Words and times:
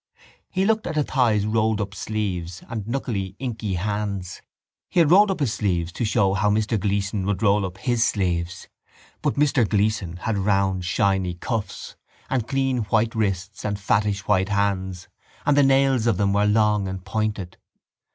He 0.49 0.65
looked 0.65 0.87
at 0.87 0.95
Athy's 0.95 1.45
rolled 1.45 1.79
up 1.79 1.93
sleeves 1.93 2.63
and 2.67 2.87
knuckly 2.87 3.35
inky 3.37 3.75
hands. 3.75 4.41
He 4.89 4.99
had 4.99 5.11
rolled 5.11 5.29
up 5.29 5.41
his 5.41 5.53
sleeves 5.53 5.91
to 5.91 6.05
show 6.05 6.33
how 6.33 6.49
Mr 6.49 6.79
Gleeson 6.79 7.23
would 7.27 7.43
roll 7.43 7.63
up 7.67 7.77
his 7.77 8.03
sleeves. 8.03 8.67
But 9.21 9.35
Mr 9.35 9.69
Gleeson 9.69 10.17
had 10.17 10.39
round 10.39 10.85
shiny 10.85 11.35
cuffs 11.35 11.95
and 12.31 12.47
clean 12.47 12.77
white 12.85 13.13
wrists 13.13 13.63
and 13.63 13.79
fattish 13.79 14.27
white 14.27 14.49
hands 14.49 15.07
and 15.45 15.55
the 15.55 15.61
nails 15.61 16.07
of 16.07 16.17
them 16.17 16.33
were 16.33 16.47
long 16.47 16.87
and 16.87 17.05
pointed. 17.05 17.57